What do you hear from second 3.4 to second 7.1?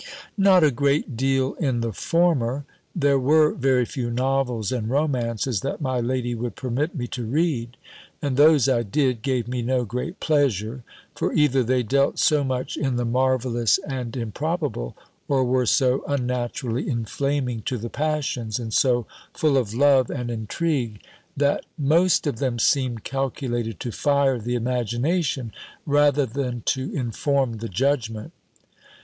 very few novels and romances that my lady would permit me